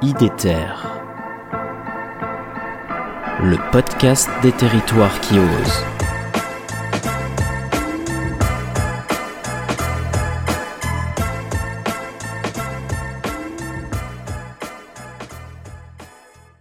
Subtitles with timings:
[0.00, 0.74] IDETER,
[3.42, 5.84] le podcast des territoires qui osent.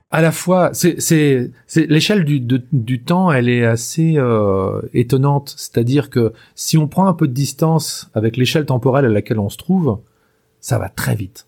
[0.10, 5.54] à la fois, c'est l'échelle du, du temps, elle est assez euh, étonnante.
[5.58, 9.50] C'est-à-dire que si on prend un peu de distance avec l'échelle temporelle à laquelle on
[9.50, 10.00] se trouve,
[10.60, 11.46] ça va très vite.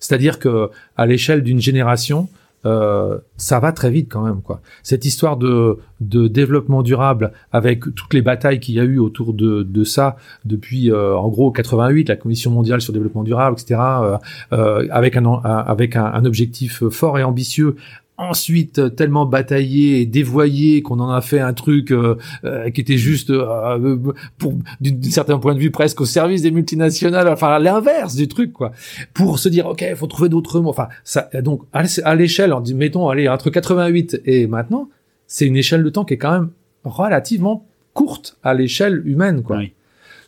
[0.00, 2.28] C'est-à-dire que à l'échelle d'une génération,
[2.66, 4.60] euh, ça va très vite quand même quoi.
[4.82, 9.32] Cette histoire de, de développement durable avec toutes les batailles qu'il y a eu autour
[9.32, 13.56] de, de ça depuis euh, en gros 88 la Commission mondiale sur le développement durable
[13.60, 14.16] etc euh,
[14.52, 17.76] euh, avec un objectif fort et ambitieux
[18.18, 22.96] ensuite tellement bataillé et dévoyé qu'on en a fait un truc euh, euh, qui était
[22.96, 23.96] juste euh,
[24.36, 28.52] pour d'un certain point de vue presque au service des multinationales enfin l'inverse du truc
[28.52, 28.72] quoi.
[29.14, 30.70] Pour se dire ok il faut trouver d'autres mots.
[30.70, 34.88] Enfin ça donc à l'échelle on dit mettons allez entre 88 et maintenant
[35.28, 36.50] c'est une échelle de temps qui est quand même
[36.84, 39.60] relativement courte à l'échelle humaine quoi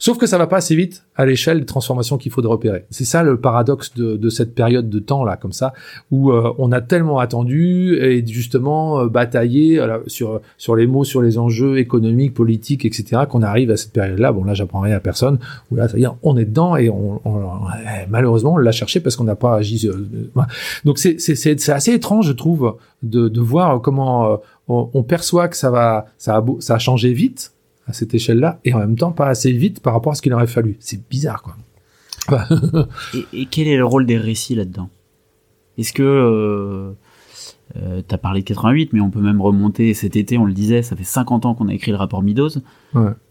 [0.00, 2.86] Sauf que ça va pas assez vite à l'échelle des transformations qu'il faut de repérer.
[2.88, 5.74] C'est ça le paradoxe de, de, cette période de temps là, comme ça,
[6.10, 11.04] où euh, on a tellement attendu et justement euh, bataillé euh, sur sur les mots,
[11.04, 13.24] sur les enjeux économiques, politiques, etc.
[13.28, 14.32] Qu'on arrive à cette période-là.
[14.32, 15.38] Bon là, j'apprends rien à personne.
[15.70, 17.20] Où là, c'est-à-dire on est dedans et on,
[18.08, 19.86] malheureusement on l'a cherché parce qu'on n'a pas agi.
[20.86, 25.48] Donc c'est c'est c'est assez étrange, je trouve, de de voir comment on, on perçoit
[25.48, 27.52] que ça va ça a ça a changé vite
[27.90, 30.32] à cette échelle-là et en même temps pas assez vite par rapport à ce qu'il
[30.32, 30.76] aurait fallu.
[30.80, 31.56] C'est bizarre, quoi.
[33.32, 34.88] et, quel est le rôle des récits là-dedans?
[35.78, 36.92] Est-ce que euh,
[37.76, 40.82] euh, t'as parlé de 88, mais on peut même remonter cet été, on le disait,
[40.82, 42.58] ça fait 50 ans qu'on a écrit le rapport Midos,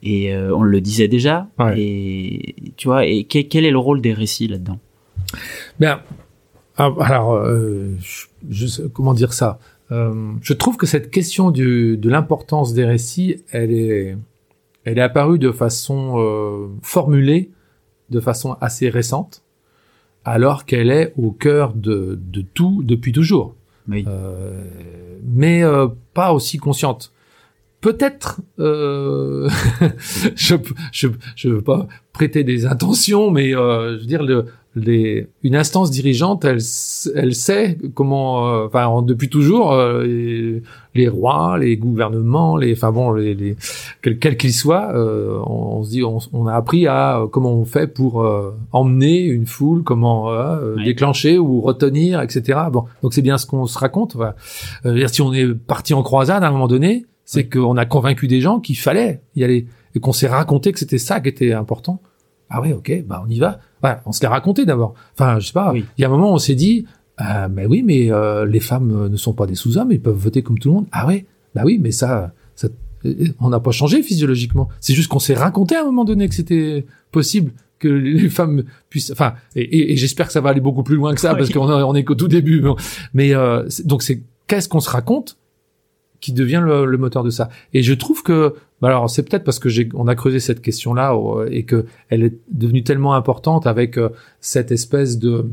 [0.02, 1.48] et euh, on le disait déjà.
[1.76, 4.80] Et tu vois, et quel, est le rôle des récits là-dedans?
[5.80, 6.02] Bien,
[6.78, 7.46] ah, alors,
[8.50, 9.60] je, comment dire ça?
[9.92, 14.18] Je trouve que cette question du, de l'importance des récits, elle est,
[14.84, 17.52] elle est apparue de façon euh, formulée,
[18.10, 19.44] de façon assez récente,
[20.26, 23.56] alors qu'elle est au cœur de, de tout depuis toujours.
[23.92, 24.64] Euh,
[25.24, 27.12] mais euh, pas aussi consciente.
[27.82, 29.50] Peut-être, euh,
[30.36, 30.56] je,
[30.92, 35.56] je je veux pas prêter des intentions, mais euh, je veux dire le les, une
[35.56, 36.60] instance dirigeante, elle,
[37.16, 40.60] elle sait comment, euh, enfin depuis toujours, euh,
[40.94, 43.56] les, rois, les gouvernements, les, enfin bon, les, les
[44.02, 48.26] quels qu'ils soient, euh, on, se dit, on, a appris à comment on fait pour
[48.72, 50.32] emmener une foule, comment
[50.84, 52.60] déclencher ou retenir, etc.
[52.72, 54.16] Bon, donc c'est bien ce qu'on se raconte.
[54.16, 54.36] Voilà.
[55.08, 58.42] si on est parti en croisade à un moment donné, c'est qu'on a convaincu des
[58.42, 62.02] gens qu'il fallait y aller et qu'on s'est raconté que c'était ça qui était important.
[62.50, 63.60] Ah ouais, ok, bah on y va.
[64.06, 64.94] On se l'est raconté d'abord.
[65.14, 65.74] Enfin, je sais pas.
[65.76, 66.86] Il y a un moment, on s'est dit,
[67.22, 70.16] euh, mais oui, mais euh, les femmes euh, ne sont pas des sous-hommes, ils peuvent
[70.16, 70.86] voter comme tout le monde.
[70.92, 71.26] Ah ouais,
[71.56, 72.68] bah oui, mais ça, ça
[73.40, 74.70] on n'a pas changé physiologiquement.
[74.80, 78.64] C'est juste qu'on s'est raconté à un moment donné que c'était possible que les femmes
[78.90, 79.12] puissent.
[79.12, 81.70] Enfin, et, et, j'espère que ça va aller beaucoup plus loin que ça parce qu'on
[81.70, 82.64] on est qu'au tout début.
[83.14, 85.38] Mais euh, donc c'est qu'est-ce qu'on se raconte
[86.22, 87.50] qui devient le, le, moteur de ça.
[87.74, 90.62] Et je trouve que, bah alors c'est peut-être parce que j'ai, on a creusé cette
[90.62, 91.16] question-là
[91.50, 94.10] et que elle est devenue tellement importante avec euh,
[94.42, 95.46] cette espèce de,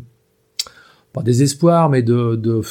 [1.12, 2.62] pas désespoir, mais de, de,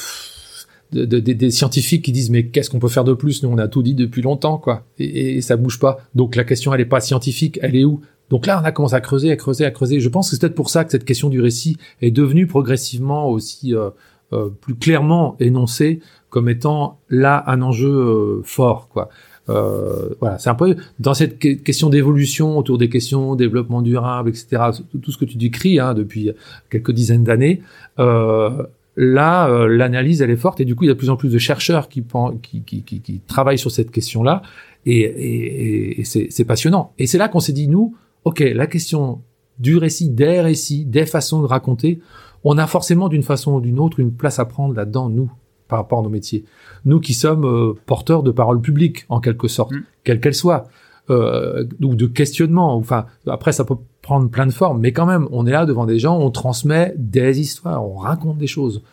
[0.92, 3.42] de, de des scientifiques qui disent mais qu'est-ce qu'on peut faire de plus?
[3.42, 5.98] Nous on a tout dit depuis longtemps quoi, et, et, ça bouge pas.
[6.14, 8.00] Donc la question elle est pas scientifique, elle est où?
[8.28, 10.00] Donc là, on a commencé à creuser, à creuser, à creuser.
[10.00, 13.28] Je pense que c'est peut-être pour ça que cette question du récit est devenue progressivement
[13.28, 13.90] aussi euh,
[14.32, 16.00] euh, plus clairement énoncée
[16.30, 19.08] comme étant là un enjeu euh, fort, quoi.
[19.48, 24.62] Euh, voilà, c'est un peu dans cette question d'évolution autour des questions développement durable, etc.
[24.90, 26.32] Tout ce que tu décris hein, depuis
[26.70, 27.62] quelques dizaines d'années.
[27.98, 28.64] Euh,
[28.96, 31.16] là, euh, l'analyse elle est forte et du coup il y a de plus en
[31.16, 32.02] plus de chercheurs qui,
[32.42, 34.42] qui, qui, qui, qui travaillent sur cette question-là
[34.84, 36.92] et, et, et c'est passionnant.
[36.98, 37.94] Et c'est là qu'on s'est dit nous,
[38.24, 39.20] ok, la question
[39.58, 42.00] du récit, des récits, des façons de raconter,
[42.48, 45.32] on a forcément d'une façon ou d'une autre une place à prendre là-dedans nous
[45.66, 46.44] par rapport à nos métiers.
[46.84, 49.82] Nous qui sommes euh, porteurs de paroles publiques, en quelque sorte, mm.
[50.04, 50.68] quelle qu'elle soit,
[51.10, 52.76] euh, ou de questionnement.
[52.76, 55.86] Enfin, après, ça peut prendre plein de formes, mais quand même, on est là devant
[55.86, 58.84] des gens, on transmet des histoires, on raconte des choses.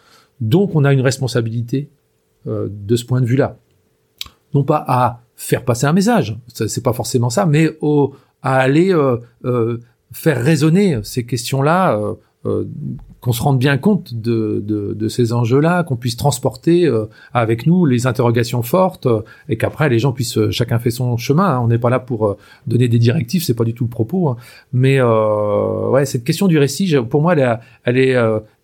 [0.41, 1.91] Donc, on a une responsabilité
[2.47, 3.59] euh, de ce point de vue-là.
[4.55, 8.95] Non pas à faire passer un message, c'est pas forcément ça, mais au, à aller
[10.11, 11.99] faire résonner ces questions-là
[13.23, 17.65] qu'on se rende bien compte de, de, de ces enjeux-là, qu'on puisse transporter euh, avec
[17.65, 21.55] nous les interrogations fortes euh, et qu'après les gens puissent euh, chacun fait son chemin.
[21.55, 21.61] Hein.
[21.63, 22.35] On n'est pas là pour
[22.67, 24.27] donner des directives, c'est pas du tout le propos.
[24.27, 24.35] Hein.
[24.73, 28.17] Mais ouais, cette question du récit, pour moi, elle est, elle est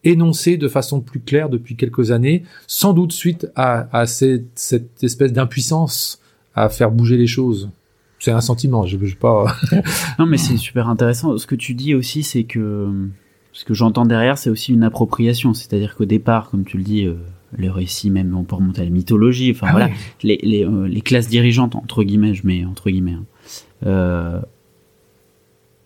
[0.04, 5.02] énoncée de façon plus claire depuis quelques années, sans doute suite à, à cette, cette
[5.06, 6.20] espèce d'impuissance
[6.54, 7.70] à faire bouger les choses
[8.22, 9.56] c'est un sentiment, je veux pas.
[10.20, 11.38] non, mais c'est super intéressant.
[11.38, 13.08] Ce que tu dis aussi, c'est que
[13.52, 15.54] ce que j'entends derrière, c'est aussi une appropriation.
[15.54, 17.16] C'est-à-dire qu'au départ, comme tu le dis, euh,
[17.58, 19.90] le récit, même on peut remonter à la mythologie, enfin ah voilà,
[20.24, 23.26] les, les, euh, les, classes dirigeantes, entre guillemets, je mets entre guillemets, hein,
[23.86, 24.40] euh,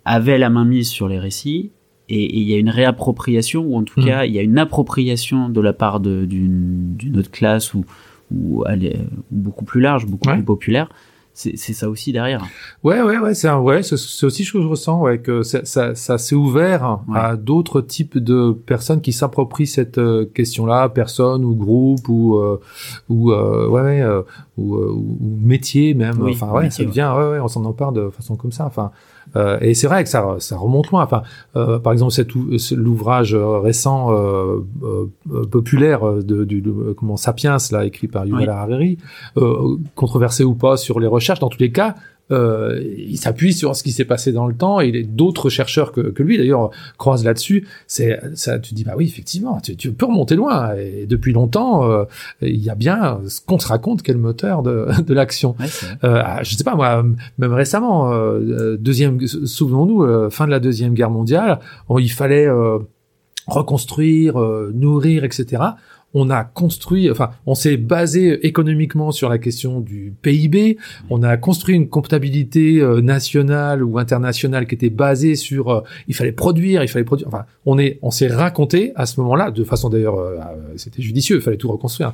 [0.05, 1.71] avaient la main mise sur les récits,
[2.09, 4.05] et il y a une réappropriation, ou en tout hmm.
[4.05, 7.85] cas, il y a une appropriation de la part d'une autre classe, ou,
[8.31, 8.65] ou,
[9.31, 10.89] beaucoup plus large, beaucoup plus populaire,
[11.33, 12.45] c'est ça aussi derrière.
[12.83, 13.95] Ouais, ouais, ouais, c'est ouais, c'est
[14.25, 18.19] aussi ce que je ressens, ouais, que ça, ça, ça s'est ouvert à d'autres types
[18.19, 22.59] de personnes qui s'approprient cette euh, question-là, personne ou groupe ou euh,
[23.09, 24.03] ou euh, ouais,
[24.57, 26.21] ou, ou, métier même.
[26.23, 28.65] enfin, ouais, ça devient, ouais, ouais, on s'en empare de façon comme ça.
[28.65, 28.91] Enfin,
[29.35, 31.03] euh, et c'est vrai que ça, ça remonte loin.
[31.03, 31.23] Enfin,
[31.55, 32.33] euh, par exemple, cet
[32.71, 34.61] l'ouvrage récent euh,
[35.51, 36.63] populaire de, du
[36.97, 38.97] comment Sapiens, là, écrit par Yuval Harari,
[39.95, 41.95] controversé ou pas sur les recherches, dans tous les cas,
[42.31, 46.01] euh, il s'appuie sur ce qui s'est passé dans le temps et d'autres chercheurs que,
[46.01, 47.67] que lui d'ailleurs croisent là-dessus.
[47.87, 51.89] C'est ça, tu dis bah oui effectivement, tu, tu peux remonter loin et depuis longtemps
[51.89, 52.05] euh,
[52.41, 55.55] il y a bien ce qu'on se raconte qu'est le moteur de, de l'action.
[56.03, 57.03] euh, ah, je sais pas moi,
[57.37, 61.59] même récemment, euh, deuxième, souvenons-nous, euh, fin de la deuxième guerre mondiale,
[61.99, 62.47] il fallait
[63.47, 64.37] reconstruire,
[64.73, 65.61] nourrir, etc
[66.13, 70.77] on a construit, enfin, on s'est basé économiquement sur la question du PIB.
[71.09, 76.15] On a construit une comptabilité euh, nationale ou internationale qui était basée sur, euh, il
[76.15, 77.27] fallait produire, il fallait produire.
[77.27, 80.37] Enfin, on est, on s'est raconté à ce moment-là, de façon d'ailleurs, euh,
[80.77, 82.13] c'était judicieux, il fallait tout reconstruire,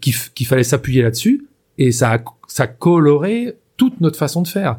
[0.00, 1.46] qu'il fallait s'appuyer là-dessus,
[1.78, 4.78] et ça a, ça coloré toute notre façon de faire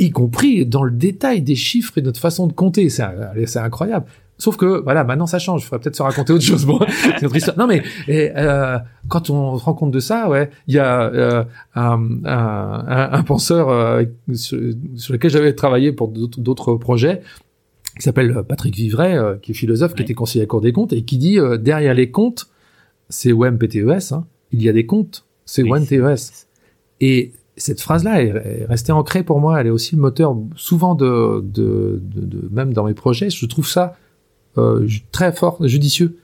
[0.00, 2.88] y compris dans le détail des chiffres et notre façon de compter.
[2.88, 3.02] C'est
[3.58, 4.06] incroyable.
[4.40, 5.62] Sauf que voilà, maintenant ça change.
[5.62, 6.64] Il faudrait peut-être se raconter autre chose.
[6.64, 6.80] Bon,
[7.20, 7.58] c'est histoire.
[7.58, 8.78] Non mais euh,
[9.08, 11.44] quand on se rend compte de ça, ouais, il y a euh,
[11.74, 14.58] un, un, un, penseur euh, sur,
[15.12, 17.20] lequel j'avais travaillé pour d'autres projets
[17.96, 20.92] qui s'appelle Patrick Vivray, euh, qui est philosophe, qui était conseiller à Cour des comptes
[20.92, 22.48] et qui dit euh, derrière les comptes,
[23.10, 26.46] c'est OMPTES, hein, il y a des comptes, c'est oui, OMTES.
[27.00, 29.60] Et cette phrase-là est, restée ancrée pour moi.
[29.60, 33.28] Elle est aussi le moteur souvent de, de, de, de même dans mes projets.
[33.28, 33.96] Je trouve ça
[34.58, 36.18] euh, très fort, judicieux.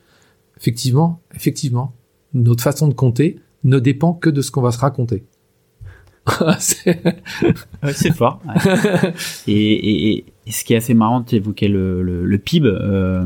[0.59, 1.95] Effectivement, effectivement,
[2.35, 5.25] notre façon de compter ne dépend que de ce qu'on va se raconter.
[6.59, 8.41] c'est fort.
[9.47, 12.69] et, et, ce qui est assez marrant, tu évoquais le, le, PIB.
[12.69, 13.25] Euh,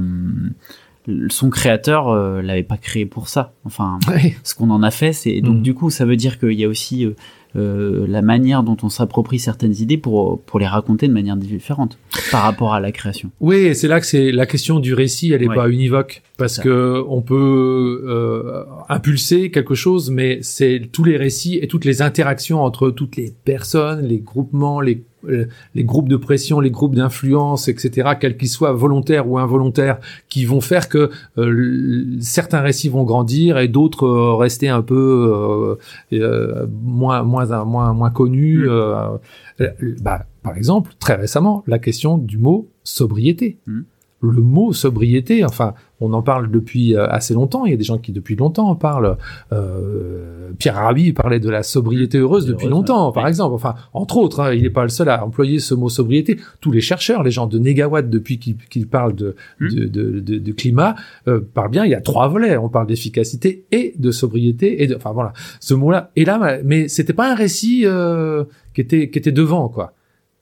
[1.28, 3.54] son créateur euh, l'avait pas créé pour ça.
[3.64, 3.98] Enfin,
[4.42, 5.62] ce qu'on en a fait, c'est donc mm.
[5.62, 7.14] du coup, ça veut dire qu'il y a aussi euh,
[7.56, 11.98] euh, la manière dont on s'approprie certaines idées pour pour les raconter de manière différente
[12.30, 13.30] par rapport à la création.
[13.40, 17.02] Oui, c'est là que c'est la question du récit, elle est pas univoque parce que
[17.08, 22.62] on peut euh, impulser quelque chose, mais c'est tous les récits et toutes les interactions
[22.62, 28.10] entre toutes les personnes, les groupements, les les groupes de pression, les groupes d'influence, etc.,
[28.18, 33.58] quels qu'ils soient, volontaires ou involontaires, qui vont faire que euh, certains récits vont grandir
[33.58, 35.78] et d'autres euh, rester un peu
[36.12, 38.68] moins moins moins moins connus.
[38.68, 39.66] Mm.
[40.00, 43.58] bah, par exemple, très récemment, la question du mot sobriété.
[43.66, 43.80] Mm
[44.22, 47.64] le mot sobriété, enfin, on en parle depuis euh, assez longtemps.
[47.64, 49.16] Il y a des gens qui depuis longtemps en parlent.
[49.52, 53.54] Euh, Pierre Rabhi parlait de la sobriété heureuse depuis longtemps, par exemple.
[53.54, 56.38] Enfin, entre autres, hein, il n'est pas le seul à employer ce mot sobriété.
[56.60, 59.68] Tous les chercheurs, les gens de Négawatt depuis qu'ils parlent de, hmm.
[59.68, 60.96] de, de, de, climat,
[61.28, 61.84] euh, parlent bien.
[61.84, 62.56] Il y a trois volets.
[62.56, 66.10] On parle d'efficacité et de sobriété et de, enfin voilà, ce mot-là.
[66.16, 68.44] Et là, mais c'était pas un récit euh,
[68.74, 69.94] qui était qui était devant quoi.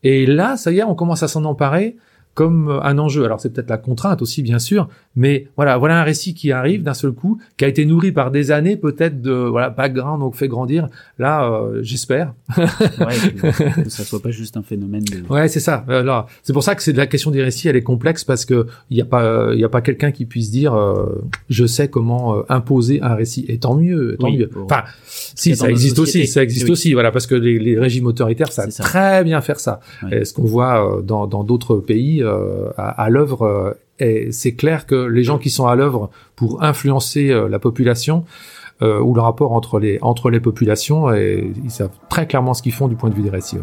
[0.03, 1.97] Et là, ça y est, on commence à s'en emparer
[2.39, 3.25] comme un enjeu.
[3.25, 4.89] Alors c'est peut-être la contrainte aussi, bien sûr,
[5.19, 8.31] mais voilà, voilà un récit qui arrive d'un seul coup, qui a été nourri par
[8.31, 10.89] des années peut-être de voilà background, donc fait grandir.
[11.19, 12.35] Là, euh, j'espère.
[12.57, 12.63] ouais,
[13.83, 15.03] que, ça soit pas juste un phénomène.
[15.03, 15.33] De...
[15.33, 15.85] Ouais, c'est ça.
[15.89, 18.67] Euh, c'est pour ça que c'est la question des récits, elle est complexe parce que
[18.91, 20.77] il y a pas, il y a pas quelqu'un qui puisse dire,
[21.51, 23.45] je sais comment imposer un récit.
[23.49, 24.51] Et tant mieux, tant mieux.
[24.65, 28.53] Enfin, si ça existe aussi, ça existe aussi, voilà, parce que les, les régimes autoritaires
[28.53, 29.81] savent très bien faire ça.
[30.13, 33.77] Et ce qu'on voit dans d'autres pays euh, à, à l'œuvre.
[34.01, 37.59] Euh, et c'est clair que les gens qui sont à l'œuvre pour influencer euh, la
[37.59, 38.25] population
[38.81, 42.73] ou le rapport entre les entre les populations, et ils savent très clairement ce qu'ils
[42.73, 43.59] font du point de vue des récits.